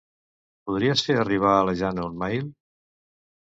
Podries 0.71 1.03
fer 1.09 1.17
arribar 1.23 1.51
a 1.59 1.67
la 1.69 1.77
Jana 1.83 2.07
un 2.09 2.17
mail? 2.25 2.49